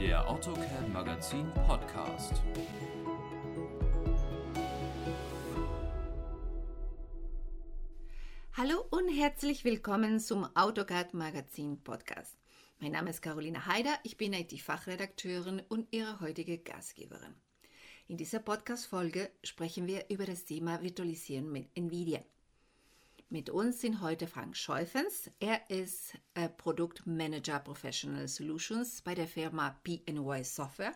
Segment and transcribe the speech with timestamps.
[0.00, 2.42] Der AutoCAD Magazin Podcast.
[8.54, 12.36] Hallo und herzlich willkommen zum AutoCAD Magazin Podcast.
[12.80, 17.36] Mein Name ist Carolina Haider, ich bin IT-Fachredakteurin und Ihre heutige Gastgeberin.
[18.08, 22.20] In dieser Podcast-Folge sprechen wir über das Thema Virtualisieren mit NVIDIA.
[23.30, 25.30] Mit uns sind heute Frank Scheufens.
[25.40, 30.92] Er ist äh, Produktmanager Professional Solutions bei der Firma PNY Software.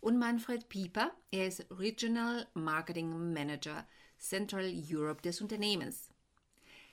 [0.00, 1.10] Und Manfred Pieper.
[1.30, 3.86] Er ist Regional Marketing Manager
[4.18, 6.10] Central Europe des Unternehmens.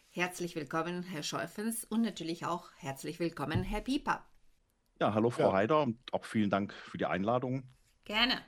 [0.10, 4.26] Herzlich willkommen, Herr Scheufens, und natürlich auch herzlich willkommen, Herr Pieper.
[5.00, 5.54] Ja, hallo Frau ja.
[5.54, 7.64] Heider und auch vielen Dank für die Einladung.
[8.04, 8.42] Gerne.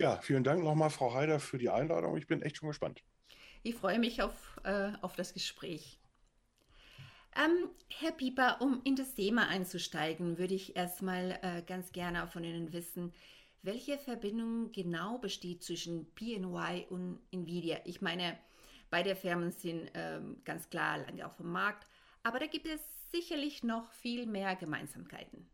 [0.00, 2.16] Ja, vielen Dank nochmal, Frau Heider, für die Einladung.
[2.16, 3.04] Ich bin echt schon gespannt.
[3.62, 6.00] Ich freue mich auf, äh, auf das Gespräch.
[7.36, 12.42] Ähm, Herr Pieper, um in das Thema einzusteigen, würde ich erstmal äh, ganz gerne von
[12.42, 13.12] Ihnen wissen,
[13.62, 17.80] welche Verbindung genau besteht zwischen PNY und Nvidia.
[17.84, 18.38] Ich meine,
[18.88, 21.86] beide Firmen sind ähm, ganz klar lange auf dem Markt,
[22.22, 22.80] aber da gibt es
[23.12, 25.50] sicherlich noch viel mehr Gemeinsamkeiten.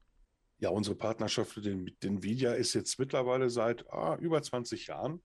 [0.59, 5.21] Ja, unsere Partnerschaft mit Nvidia ist jetzt mittlerweile seit ah, über 20 Jahren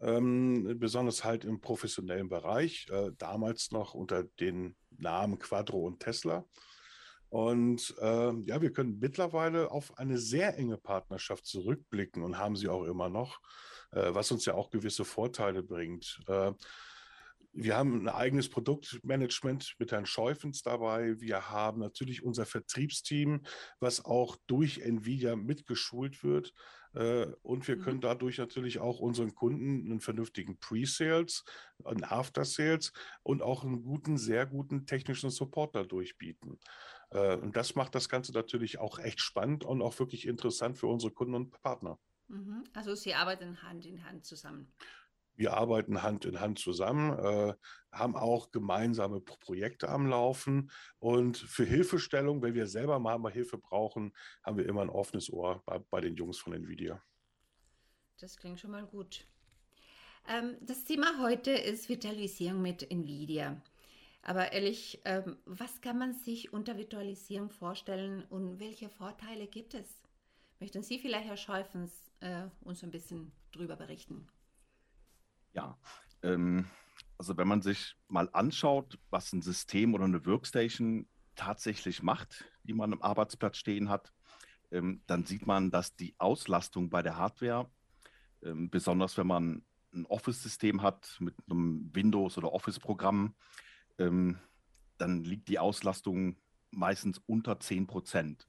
[0.00, 6.44] ähm, besonders halt im professionellen Bereich, äh, damals noch unter den Namen Quadro und Tesla.
[7.28, 12.68] Und äh, ja, wir können mittlerweile auf eine sehr enge Partnerschaft zurückblicken und haben sie
[12.68, 13.40] auch immer noch,
[13.90, 16.20] äh, was uns ja auch gewisse Vorteile bringt.
[16.28, 16.52] Äh,
[17.56, 21.18] wir haben ein eigenes Produktmanagement mit Herrn Scheufens dabei.
[21.20, 23.42] Wir haben natürlich unser Vertriebsteam,
[23.80, 26.52] was auch durch Nvidia mitgeschult wird.
[26.92, 28.02] Äh, und wir können mhm.
[28.02, 31.44] dadurch natürlich auch unseren Kunden einen vernünftigen Pre-Sales,
[31.82, 36.58] einen After-Sales und auch einen guten, sehr guten technischen Support dadurch bieten.
[37.10, 40.88] Äh, und das macht das Ganze natürlich auch echt spannend und auch wirklich interessant für
[40.88, 41.98] unsere Kunden und Partner.
[42.28, 42.64] Mhm.
[42.74, 44.72] Also Sie arbeiten Hand in Hand zusammen.
[45.36, 47.54] Wir arbeiten Hand in Hand zusammen, äh,
[47.92, 50.70] haben auch gemeinsame Projekte am Laufen.
[50.98, 55.32] Und für Hilfestellung, wenn wir selber mal, mal Hilfe brauchen, haben wir immer ein offenes
[55.32, 57.02] Ohr bei, bei den Jungs von NVIDIA.
[58.18, 59.26] Das klingt schon mal gut.
[60.28, 63.60] Ähm, das Thema heute ist Virtualisierung mit NVIDIA.
[64.22, 70.02] Aber ehrlich, ähm, was kann man sich unter Virtualisierung vorstellen und welche Vorteile gibt es?
[70.58, 74.26] Möchten Sie vielleicht, Herr Scheufens, äh, uns ein bisschen darüber berichten?
[75.56, 75.78] Ja,
[76.22, 76.66] ähm,
[77.16, 82.74] also wenn man sich mal anschaut, was ein System oder eine Workstation tatsächlich macht, die
[82.74, 84.12] man am Arbeitsplatz stehen hat,
[84.70, 87.70] ähm, dann sieht man, dass die Auslastung bei der Hardware,
[88.42, 93.34] ähm, besonders wenn man ein Office-System hat mit einem Windows- oder Office-Programm,
[93.98, 94.38] ähm,
[94.98, 96.36] dann liegt die Auslastung
[96.70, 98.46] meistens unter 10 Prozent.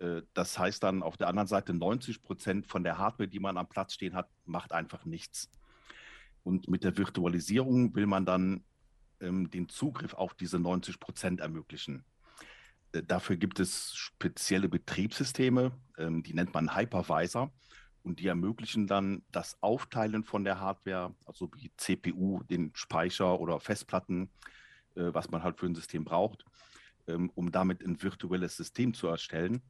[0.00, 3.56] Äh, das heißt dann auf der anderen Seite 90 Prozent von der Hardware, die man
[3.56, 5.48] am Platz stehen hat, macht einfach nichts.
[6.42, 8.64] Und mit der Virtualisierung will man dann
[9.20, 12.04] ähm, den Zugriff auf diese 90 Prozent ermöglichen.
[12.92, 17.52] Äh, dafür gibt es spezielle Betriebssysteme, ähm, die nennt man Hypervisor.
[18.02, 23.60] Und die ermöglichen dann das Aufteilen von der Hardware, also wie CPU, den Speicher oder
[23.60, 24.30] Festplatten,
[24.94, 26.46] äh, was man halt für ein System braucht,
[27.06, 29.60] ähm, um damit ein virtuelles System zu erstellen.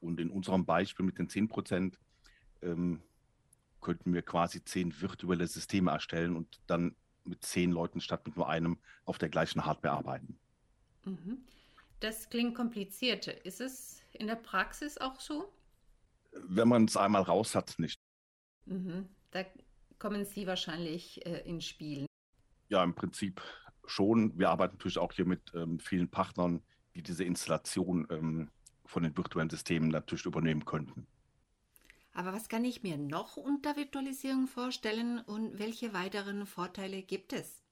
[0.00, 1.98] Und in unserem Beispiel mit den 10 Prozent
[2.62, 3.02] ähm,
[3.80, 8.48] könnten wir quasi zehn virtuelle Systeme erstellen und dann mit zehn Leuten statt mit nur
[8.48, 10.38] einem auf der gleichen Hardware arbeiten.
[11.04, 11.38] Mhm.
[12.00, 13.26] Das klingt kompliziert.
[13.26, 15.52] Ist es in der Praxis auch so?
[16.32, 17.98] Wenn man es einmal raus hat, nicht.
[18.66, 19.08] Mhm.
[19.30, 19.44] Da
[19.98, 22.06] kommen Sie wahrscheinlich äh, ins Spiel.
[22.68, 23.42] Ja, im Prinzip
[23.86, 24.38] schon.
[24.38, 26.62] Wir arbeiten natürlich auch hier mit ähm, vielen Partnern,
[26.94, 28.50] die diese Installation ähm,
[28.84, 31.06] von den virtuellen Systemen natürlich übernehmen könnten.
[32.12, 37.62] Aber was kann ich mir noch unter Virtualisierung vorstellen und welche weiteren Vorteile gibt es?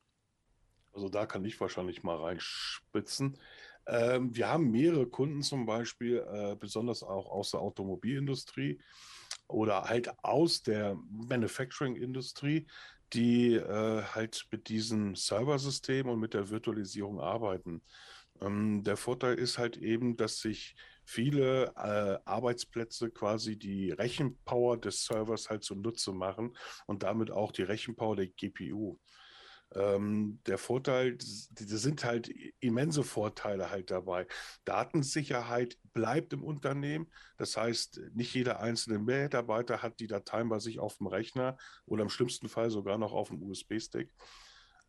[0.93, 3.39] Also da kann ich wahrscheinlich mal reinspitzen.
[3.87, 8.81] Ähm, wir haben mehrere Kunden zum Beispiel, äh, besonders auch aus der Automobilindustrie
[9.49, 12.67] oder halt aus der Manufacturing-Industrie,
[13.13, 17.83] die äh, halt mit diesem Serversystem und mit der Virtualisierung arbeiten.
[18.41, 20.75] Ähm, der Vorteil ist halt eben, dass sich
[21.07, 26.57] viele äh, Arbeitsplätze quasi die Rechenpower des Servers halt zunutze machen
[26.87, 28.99] und damit auch die Rechenpower der GPU.
[29.75, 34.27] Ähm, der Vorteil, die sind halt immense Vorteile halt dabei.
[34.65, 37.11] Datensicherheit bleibt im Unternehmen.
[37.37, 42.03] Das heißt, nicht jeder einzelne Mitarbeiter hat die Dateien bei sich auf dem Rechner oder
[42.03, 44.13] im schlimmsten Fall sogar noch auf dem USB-Stick.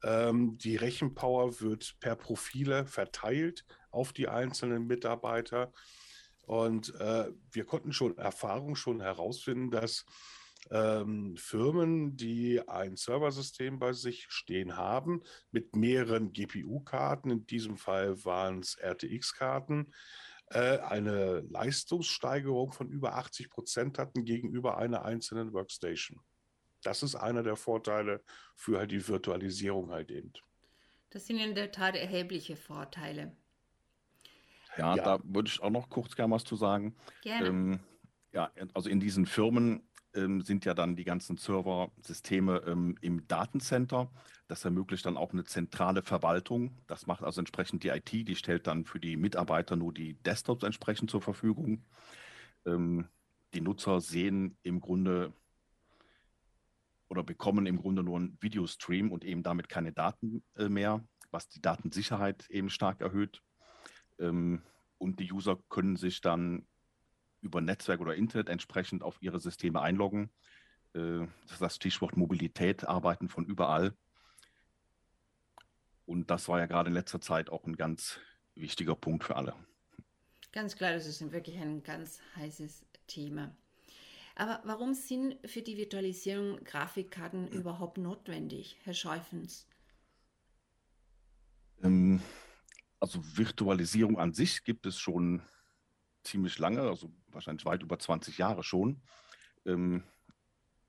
[0.03, 5.73] Ähm, die Rechenpower wird per Profile verteilt auf die einzelnen Mitarbeiter.
[6.47, 10.05] Und äh, wir konnten schon Erfahrung schon herausfinden, dass
[10.71, 15.21] ähm, Firmen, die ein Serversystem bei sich stehen haben,
[15.51, 19.91] mit mehreren GPU-Karten, in diesem Fall waren es RTX-Karten,
[20.51, 26.21] äh, eine Leistungssteigerung von über 80 Prozent hatten gegenüber einer einzelnen Workstation.
[26.81, 28.23] Das ist einer der Vorteile
[28.55, 30.31] für halt die Virtualisierung halt eben.
[31.09, 33.35] Das sind in der Tat erhebliche Vorteile.
[34.77, 35.03] Ja, ja.
[35.03, 36.95] da würde ich auch noch kurz gerne was zu sagen.
[37.21, 37.47] Gerne.
[37.47, 37.79] Ähm,
[38.33, 39.81] ja, also in diesen Firmen
[40.13, 44.11] ähm, sind ja dann die ganzen Server-Systeme ähm, im Datencenter.
[44.47, 46.77] Das ermöglicht dann auch eine zentrale Verwaltung.
[46.87, 50.63] Das macht also entsprechend die IT, die stellt dann für die Mitarbeiter nur die Desktops
[50.63, 51.85] entsprechend zur Verfügung.
[52.65, 53.07] Ähm,
[53.53, 55.33] die Nutzer sehen im Grunde
[57.09, 61.47] oder bekommen im Grunde nur einen Videostream und eben damit keine Daten äh, mehr, was
[61.47, 63.41] die Datensicherheit eben stark erhöht.
[64.19, 64.61] Ähm,
[64.97, 66.65] und die User können sich dann
[67.41, 70.29] über Netzwerk oder Internet entsprechend auf ihre Systeme einloggen.
[70.93, 73.93] Äh, das ist das Stichwort Mobilität, Arbeiten von überall.
[76.05, 78.19] Und das war ja gerade in letzter Zeit auch ein ganz
[78.55, 79.53] wichtiger Punkt für alle.
[80.51, 83.55] Ganz klar, das ist wirklich ein ganz heißes Thema.
[84.35, 89.67] Aber warum sind für die Virtualisierung Grafikkarten überhaupt notwendig, Herr Scheufens?
[91.83, 92.21] Ähm,
[92.99, 95.41] also Virtualisierung an sich gibt es schon
[96.23, 99.01] ziemlich lange, also wahrscheinlich weit über 20 Jahre schon.
[99.65, 100.03] Ähm,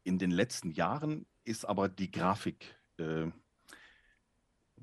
[0.05, 3.31] in den letzten Jahren ist aber die Grafik äh,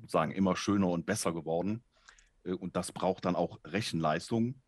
[0.06, 1.82] sagen immer schöner und besser geworden
[2.44, 4.60] äh, und das braucht dann auch Rechenleistung.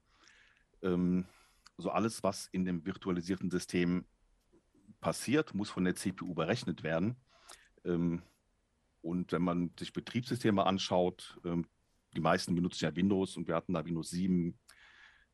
[0.83, 1.27] Ähm,
[1.77, 4.05] so alles, was in dem virtualisierten System
[5.01, 7.17] passiert, muss von der CPU berechnet werden.
[7.85, 8.23] Ähm,
[9.01, 11.67] und wenn man sich Betriebssysteme anschaut, ähm,
[12.15, 14.59] die meisten benutzen ja Windows und wir hatten da Windows 7,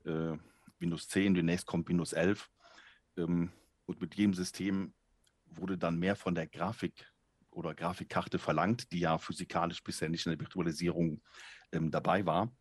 [0.05, 0.37] äh,
[0.79, 2.51] Windows 10, demnächst kommt Windows 11.
[3.17, 3.53] Ähm,
[3.87, 4.95] und mit jedem System
[5.47, 7.11] wurde dann mehr von der Grafik
[7.51, 11.23] oder Grafikkarte verlangt, die ja physikalisch bisher nicht in der Virtualisierung
[11.73, 12.53] ähm, dabei war.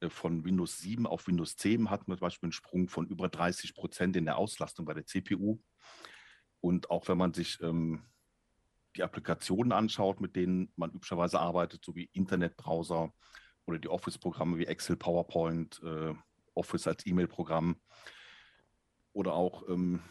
[0.00, 3.28] Äh, von Windows 7 auf Windows 10 hatten wir zum Beispiel einen Sprung von über
[3.28, 5.60] 30 Prozent in der Auslastung bei der CPU.
[6.60, 8.04] Und auch wenn man sich ähm,
[8.96, 13.12] die Applikationen anschaut, mit denen man üblicherweise arbeitet, so wie Internetbrowser
[13.66, 16.14] oder die Office-Programme wie Excel, PowerPoint, äh,
[16.54, 17.76] Office als E-Mail-Programm
[19.12, 20.02] oder auch ähm,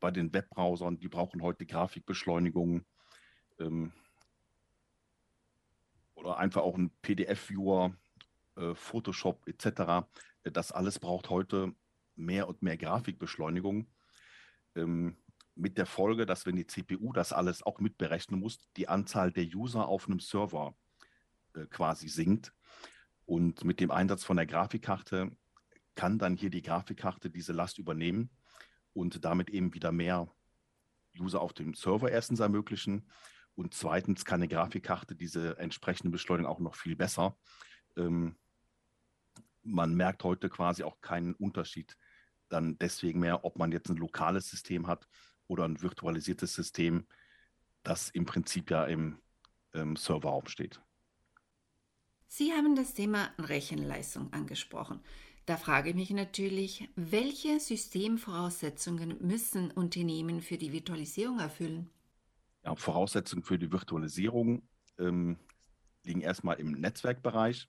[0.00, 2.84] bei den Webbrowsern, die brauchen heute Grafikbeschleunigung
[3.58, 3.92] ähm,
[6.14, 7.94] oder einfach auch ein PDF-Viewer,
[8.56, 10.06] äh, Photoshop etc.
[10.42, 11.74] Das alles braucht heute
[12.16, 13.86] mehr und mehr Grafikbeschleunigung.
[14.74, 15.16] Ähm,
[15.54, 19.44] mit der Folge, dass wenn die CPU das alles auch mitberechnen muss, die Anzahl der
[19.44, 20.74] User auf einem Server
[21.54, 22.52] äh, quasi sinkt.
[23.24, 25.30] Und mit dem Einsatz von der Grafikkarte
[25.94, 28.30] kann dann hier die Grafikkarte diese Last übernehmen
[28.92, 30.30] und damit eben wieder mehr
[31.18, 33.08] User auf dem Server erstens ermöglichen.
[33.54, 37.36] Und zweitens kann eine Grafikkarte diese entsprechende Beschleunigung auch noch viel besser.
[37.96, 38.36] Ähm,
[39.62, 41.96] man merkt heute quasi auch keinen Unterschied
[42.48, 45.08] dann deswegen mehr, ob man jetzt ein lokales System hat
[45.46, 47.06] oder ein virtualisiertes System,
[47.82, 49.20] das im Prinzip ja im,
[49.72, 50.80] im Serverraum steht.
[52.34, 55.00] Sie haben das Thema Rechenleistung angesprochen.
[55.44, 61.90] Da frage ich mich natürlich, welche Systemvoraussetzungen müssen Unternehmen für die Virtualisierung erfüllen?
[62.64, 64.66] Ja, Voraussetzungen für die Virtualisierung
[64.98, 65.36] ähm,
[66.04, 67.68] liegen erstmal im Netzwerkbereich.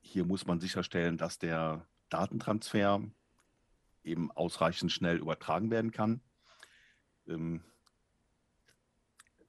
[0.00, 3.00] Hier muss man sicherstellen, dass der Datentransfer
[4.02, 6.22] eben ausreichend schnell übertragen werden kann.
[7.28, 7.62] Ähm,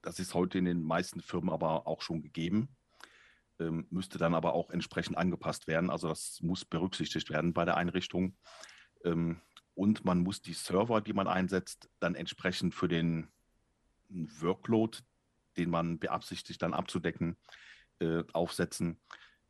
[0.04, 2.70] das ist heute in den meisten Firmen aber auch schon gegeben
[3.62, 5.90] ähm, müsste dann aber auch entsprechend angepasst werden.
[5.90, 8.36] Also das muss berücksichtigt werden bei der Einrichtung.
[9.06, 9.40] Ähm,
[9.76, 13.28] und man muss die Server, die man einsetzt, dann entsprechend für den
[14.10, 14.98] Workload,
[15.58, 17.38] den man beabsichtigt dann abzudecken,
[18.00, 19.00] äh, aufsetzen.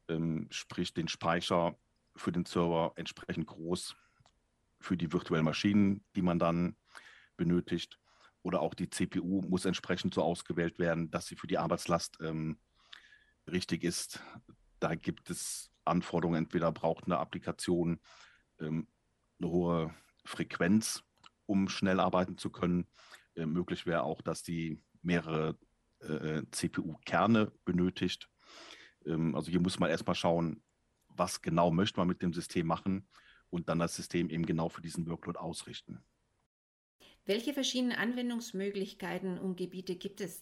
[0.07, 1.75] Ähm, sprich den Speicher
[2.15, 3.95] für den Server entsprechend groß
[4.79, 6.75] für die virtuellen Maschinen, die man dann
[7.37, 7.99] benötigt.
[8.43, 12.57] Oder auch die CPU muss entsprechend so ausgewählt werden, dass sie für die Arbeitslast ähm,
[13.51, 14.21] richtig ist.
[14.79, 17.99] Da gibt es Anforderungen, entweder braucht eine Applikation
[18.59, 18.87] ähm,
[19.39, 21.03] eine hohe Frequenz,
[21.45, 22.87] um schnell arbeiten zu können.
[23.35, 25.57] Äh, möglich wäre auch, dass die mehrere
[25.99, 28.29] äh, CPU-Kerne benötigt.
[29.05, 30.61] Ähm, also hier muss man erstmal schauen,
[31.07, 33.07] was genau möchte man mit dem System machen
[33.49, 36.03] und dann das System eben genau für diesen Workload ausrichten.
[37.25, 40.41] Welche verschiedenen Anwendungsmöglichkeiten und Gebiete gibt es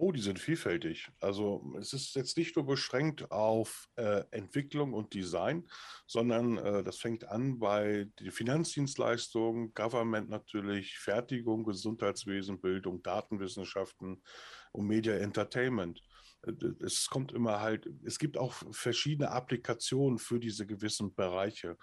[0.00, 1.10] Oh, die sind vielfältig.
[1.18, 5.68] Also es ist jetzt nicht nur beschränkt auf äh, Entwicklung und Design,
[6.06, 14.22] sondern äh, das fängt an bei den Finanzdienstleistungen, Government natürlich, Fertigung, Gesundheitswesen, Bildung, Datenwissenschaften
[14.70, 16.00] und Media Entertainment.
[16.46, 21.76] Äh, es kommt immer halt, es gibt auch verschiedene Applikationen für diese gewissen Bereiche.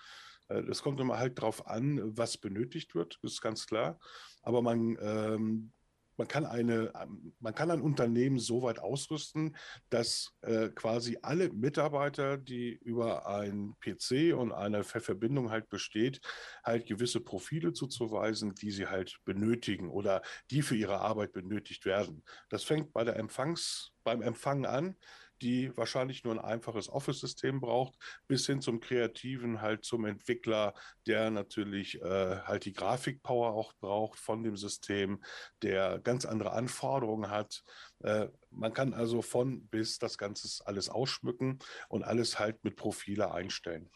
[0.47, 3.99] Äh, es kommt immer halt darauf an, was benötigt wird, ist ganz klar.
[4.41, 5.73] Aber man ähm,
[6.17, 9.55] man kann eine, ähm, man kann ein Unternehmen so weit ausrüsten,
[9.89, 16.21] dass äh, quasi alle Mitarbeiter, die über ein PC und eine Verbindung halt besteht,
[16.63, 22.23] halt gewisse Profile zuzuweisen, die sie halt benötigen oder die für ihre Arbeit benötigt werden.
[22.49, 24.95] Das fängt bei der Empfangs, beim Empfang an
[25.41, 27.95] die wahrscheinlich nur ein einfaches Office-System braucht,
[28.27, 30.73] bis hin zum Kreativen, halt zum Entwickler,
[31.07, 35.23] der natürlich äh, halt die Grafikpower auch braucht von dem System,
[35.61, 37.63] der ganz andere Anforderungen hat.
[37.99, 43.31] Äh, man kann also von bis das Ganze alles ausschmücken und alles halt mit Profile
[43.31, 43.89] einstellen.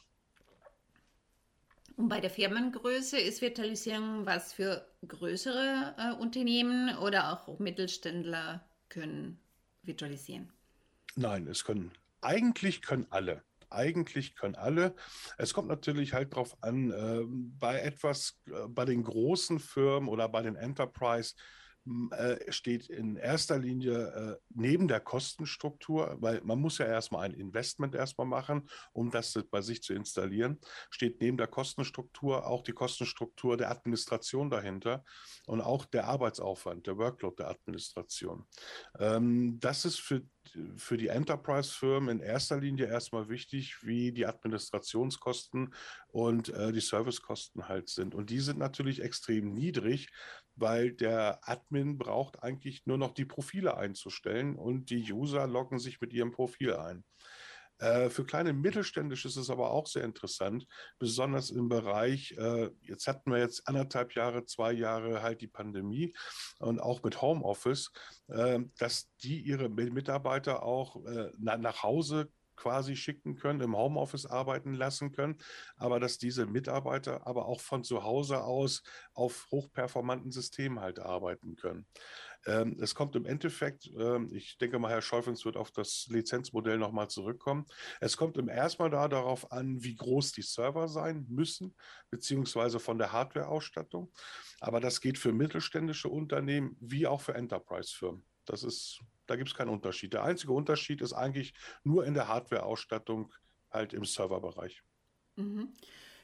[2.00, 9.38] Und bei der Firmengröße ist Virtualisierung was für größere äh, Unternehmen oder auch Mittelständler können
[9.84, 10.50] virtualisieren?
[11.16, 13.44] Nein, es können, eigentlich können alle.
[13.72, 14.96] Eigentlich können alle.
[15.38, 17.24] Es kommt natürlich halt darauf an, äh,
[17.60, 21.36] bei etwas, äh, bei den großen Firmen oder bei den Enterprise,
[22.12, 27.34] äh, steht in erster Linie äh, neben der Kostenstruktur, weil man muss ja erstmal ein
[27.34, 30.60] Investment erstmal machen, um das bei sich zu installieren,
[30.92, 35.04] steht neben der Kostenstruktur auch die Kostenstruktur der Administration dahinter
[35.48, 38.46] und auch der Arbeitsaufwand, der Workload der Administration.
[39.00, 40.22] Ähm, das ist für
[40.77, 45.74] für die Enterprise-Firmen in erster Linie erstmal wichtig, wie die Administrationskosten
[46.08, 48.15] und äh, die Servicekosten halt sind.
[48.15, 50.10] Und die sind natürlich extrem niedrig,
[50.56, 56.01] weil der Admin braucht eigentlich nur noch die Profile einzustellen und die User loggen sich
[56.01, 57.03] mit ihrem Profil ein.
[57.79, 60.67] Äh, für kleine Mittelständische ist es aber auch sehr interessant,
[61.00, 66.13] besonders im Bereich, äh, jetzt hatten wir jetzt anderthalb Jahre, zwei Jahre halt die Pandemie
[66.59, 67.91] und auch mit Homeoffice,
[68.27, 70.98] äh, dass die ihre Mitarbeiter auch
[71.38, 72.29] nach Hause
[72.60, 75.38] quasi schicken können, im Homeoffice arbeiten lassen können,
[75.78, 81.56] aber dass diese Mitarbeiter aber auch von zu Hause aus auf hochperformanten Systemen halt arbeiten
[81.56, 81.88] können.
[82.46, 86.78] Ähm, es kommt im Endeffekt, ähm, ich denke mal, Herr Schäufens wird auf das Lizenzmodell
[86.78, 87.66] nochmal zurückkommen.
[88.00, 91.75] Es kommt im erstmal da darauf an, wie groß die Server sein müssen,
[92.10, 94.12] beziehungsweise von der Hardware-Ausstattung.
[94.60, 98.24] Aber das geht für mittelständische Unternehmen wie auch für Enterprise-Firmen.
[98.50, 100.13] Das ist, da gibt es keinen Unterschied.
[100.13, 101.53] Der einzige Unterschied ist eigentlich
[101.84, 103.32] nur in der Hardware-Ausstattung,
[103.70, 104.82] halt im Serverbereich.
[105.36, 105.72] Mhm.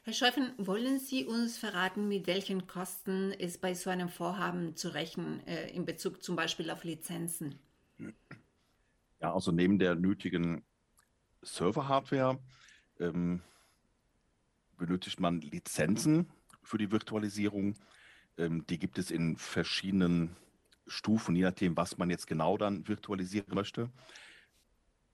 [0.02, 4.88] Herr Schäufen, wollen Sie uns verraten, mit welchen Kosten es bei so einem Vorhaben zu
[4.88, 7.60] rechnen, äh, in Bezug zum Beispiel auf Lizenzen?
[9.20, 10.64] Ja, also neben der nötigen
[11.42, 12.40] Server-Hardware
[12.98, 13.40] ähm,
[14.76, 16.28] benötigt man Lizenzen
[16.64, 17.76] für die Virtualisierung.
[18.36, 20.36] Ähm, die gibt es in verschiedenen
[20.86, 23.90] Stufen, je nachdem, was man jetzt genau dann virtualisieren möchte.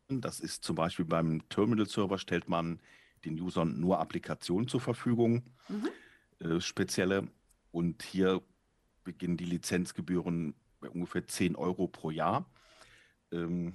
[0.08, 2.80] Das ist zum Beispiel beim Terminal-Server stellt man
[3.24, 5.88] den Usern nur Applikationen zur Verfügung, mhm.
[6.46, 7.28] äh, spezielle.
[7.70, 8.42] Und hier
[9.04, 12.50] beginnen die Lizenzgebühren bei ungefähr 10 Euro pro Jahr.
[13.30, 13.74] Ähm,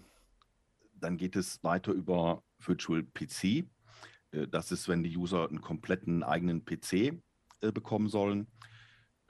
[0.94, 3.44] dann geht es weiter über Virtual PC.
[4.32, 6.94] Äh, das ist, wenn die User einen kompletten eigenen PC
[7.62, 8.48] äh, bekommen sollen.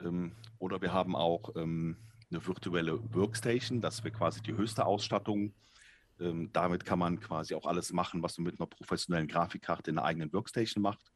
[0.00, 1.96] Ähm, oder wir haben auch ähm,
[2.30, 5.54] eine virtuelle Workstation, das wäre quasi die höchste Ausstattung
[6.20, 9.96] ähm, damit kann man quasi auch alles machen, was man mit einer professionellen Grafikkarte in
[9.96, 11.12] der eigenen Workstation macht,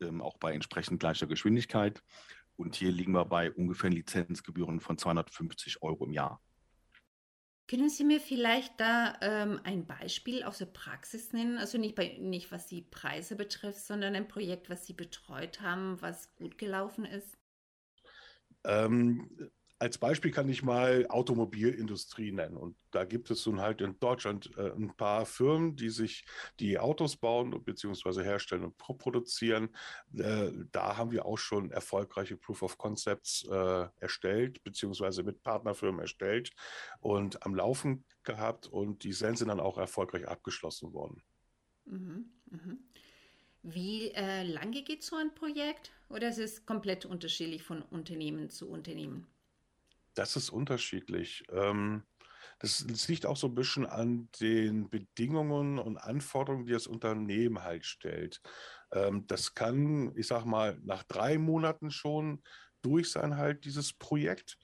[0.00, 2.02] ähm, auch bei entsprechend gleicher Geschwindigkeit.
[2.56, 6.42] Und hier liegen wir bei ungefähr Lizenzgebühren von 250 Euro im Jahr.
[7.66, 11.56] Können Sie mir vielleicht da ähm, ein Beispiel aus der Praxis nennen?
[11.56, 16.00] Also nicht, bei, nicht was die Preise betrifft, sondern ein Projekt, was Sie betreut haben,
[16.02, 17.38] was gut gelaufen ist?
[18.64, 19.50] Ähm,
[19.82, 22.56] als Beispiel kann ich mal Automobilindustrie nennen.
[22.56, 26.24] Und da gibt es nun halt in Deutschland äh, ein paar Firmen, die sich
[26.60, 28.22] die Autos bauen bzw.
[28.22, 29.70] herstellen und produzieren.
[30.16, 35.24] Äh, da haben wir auch schon erfolgreiche Proof of Concepts äh, erstellt bzw.
[35.24, 36.52] mit Partnerfirmen erstellt
[37.00, 41.24] und am Laufen gehabt und die sind dann auch erfolgreich abgeschlossen worden.
[41.86, 42.76] Mhm, mh.
[43.64, 48.68] Wie äh, lange geht so ein Projekt oder ist es komplett unterschiedlich von Unternehmen zu
[48.68, 49.26] Unternehmen?
[50.14, 51.44] Das ist unterschiedlich.
[51.50, 52.04] Ähm,
[52.58, 57.62] das, das, liegt auch so ein bisschen an den Bedingungen und Anforderungen, die das Unternehmen
[57.62, 58.40] halt stellt.
[58.92, 62.42] Ähm, das kann, ich sag mal, nach drei Monaten schon
[62.82, 64.58] durch sein, halt dieses Projekt.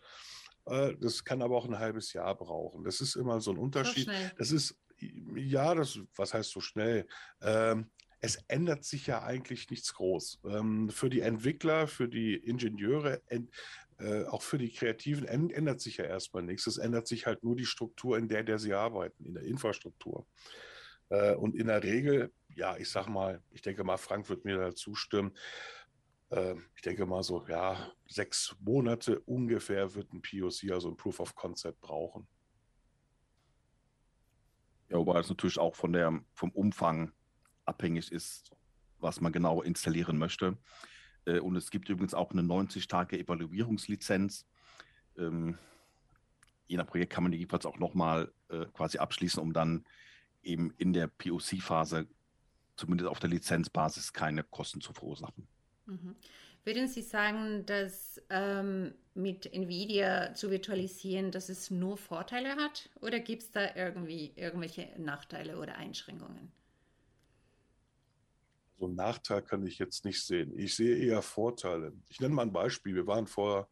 [0.66, 2.84] Äh, das kann aber auch ein halbes Jahr brauchen.
[2.84, 4.06] Das ist immer so ein Unterschied.
[4.06, 7.06] So das ist, ja, das, was heißt so schnell?
[7.40, 7.90] Ähm,
[8.20, 10.40] es ändert sich ja eigentlich nichts groß.
[10.44, 13.50] Ähm, für die Entwickler, für die Ingenieure, en,
[13.98, 16.66] äh, auch für die Kreativen änd- ändert sich ja erstmal nichts.
[16.66, 20.26] Es ändert sich halt nur die Struktur, in der, der sie arbeiten, in der Infrastruktur.
[21.08, 24.56] Äh, und in der Regel, ja, ich sag mal, ich denke mal, Frank wird mir
[24.58, 25.36] da zustimmen.
[26.30, 31.20] Äh, ich denke mal so, ja, sechs Monate ungefähr wird ein POC, also ein Proof
[31.20, 32.28] of Concept brauchen.
[34.90, 37.12] Ja, wobei das natürlich auch von der, vom Umfang
[37.64, 38.50] abhängig ist,
[38.98, 40.56] was man genau installieren möchte.
[41.28, 44.46] Äh, Und es gibt übrigens auch eine 90-Tage-Evaluierungslizenz.
[45.16, 45.58] Ähm,
[46.68, 49.86] Je nach Projekt kann man die jedenfalls auch nochmal äh, quasi abschließen, um dann
[50.42, 52.06] eben in der POC-Phase,
[52.76, 55.48] zumindest auf der Lizenzbasis, keine Kosten zu verursachen.
[55.86, 56.14] Mhm.
[56.64, 62.90] Würden Sie sagen, dass ähm, mit NVIDIA zu virtualisieren, dass es nur Vorteile hat?
[63.00, 66.52] Oder gibt es da irgendwie irgendwelche Nachteile oder Einschränkungen?
[68.78, 70.56] So einen Nachteil kann ich jetzt nicht sehen.
[70.56, 71.92] Ich sehe eher Vorteile.
[72.08, 72.94] Ich nenne mal ein Beispiel.
[72.94, 73.68] Wir waren vor,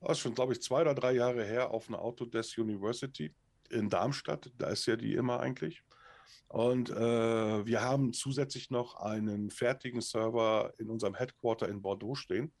[0.00, 3.32] das ist schon, glaube ich, zwei oder drei Jahre her auf einer Autodesk University
[3.70, 4.50] in Darmstadt.
[4.58, 5.84] Da ist ja die immer eigentlich.
[6.48, 12.52] Und äh, wir haben zusätzlich noch einen fertigen Server in unserem Headquarter in Bordeaux stehen.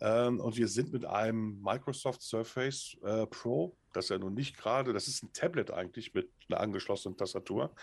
[0.00, 4.56] Ähm, und wir sind mit einem Microsoft Surface äh, Pro, das ist ja nun nicht
[4.56, 7.74] gerade, das ist ein Tablet eigentlich mit einer angeschlossenen Tastatur,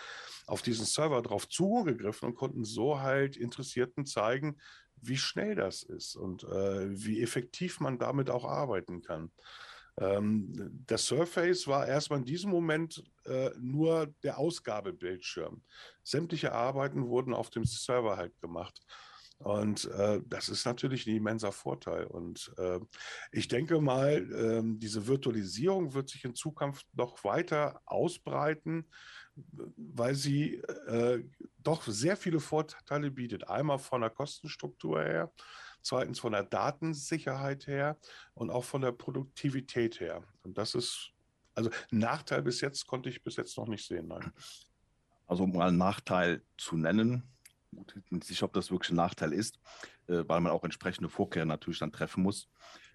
[0.46, 4.56] auf diesen Server drauf zugegriffen und konnten so halt Interessierten zeigen,
[5.02, 9.30] wie schnell das ist und äh, wie effektiv man damit auch arbeiten kann.
[9.98, 10.52] Ähm,
[10.88, 15.62] der Surface war erstmal in diesem Moment äh, nur der Ausgabebildschirm.
[16.02, 18.80] Sämtliche Arbeiten wurden auf dem Server halt gemacht.
[19.38, 22.06] Und äh, das ist natürlich ein immenser Vorteil.
[22.06, 22.80] Und äh,
[23.32, 28.88] ich denke mal, ähm, diese Virtualisierung wird sich in Zukunft noch weiter ausbreiten,
[29.76, 30.54] weil sie
[30.86, 31.22] äh,
[31.58, 33.48] doch sehr viele Vorteile bietet.
[33.48, 35.32] Einmal von der Kostenstruktur her,
[35.82, 37.98] zweitens von der Datensicherheit her
[38.32, 40.22] und auch von der Produktivität her.
[40.44, 41.10] Und das ist,
[41.54, 44.08] also Nachteil bis jetzt konnte ich bis jetzt noch nicht sehen.
[44.08, 44.32] Nein.
[45.26, 47.35] Also um mal einen Nachteil zu nennen,
[47.74, 49.58] gut, ich bin nicht sicher, ob das wirklich ein Nachteil ist,
[50.06, 52.48] äh, weil man auch entsprechende Vorkehrungen natürlich dann treffen muss.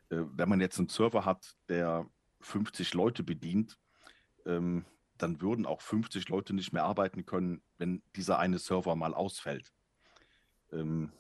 [0.10, 2.08] Äh, wenn man jetzt einen Server hat, der
[2.42, 3.78] 50 Leute bedient,
[4.46, 4.86] ähm,
[5.18, 9.72] dann würden auch 50 Leute nicht mehr arbeiten können, wenn dieser eine Server mal ausfällt.
[10.72, 11.12] Ähm,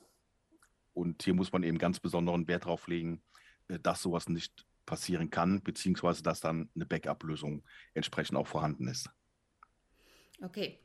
[0.93, 3.21] und hier muss man eben ganz besonderen Wert darauf legen,
[3.67, 9.09] äh, dass sowas nicht passieren kann, beziehungsweise dass dann eine Backup-Lösung entsprechend auch vorhanden ist.
[10.41, 10.79] Okay.